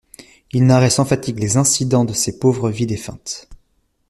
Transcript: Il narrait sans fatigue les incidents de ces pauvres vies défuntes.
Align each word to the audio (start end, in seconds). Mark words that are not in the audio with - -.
Il 0.51 0.65
narrait 0.65 0.89
sans 0.89 1.05
fatigue 1.05 1.37
les 1.37 1.57
incidents 1.57 2.05
de 2.05 2.13
ces 2.13 2.39
pauvres 2.39 2.71
vies 2.71 2.87
défuntes. 2.87 3.47